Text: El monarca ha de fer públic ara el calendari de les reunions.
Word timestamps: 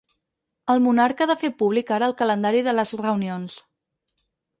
El 0.73 0.79
monarca 0.85 1.23
ha 1.25 1.29
de 1.31 1.35
fer 1.43 1.51
públic 1.59 1.91
ara 1.97 2.07
el 2.11 2.15
calendari 2.21 2.63
de 2.69 2.73
les 2.79 2.95
reunions. 3.03 3.59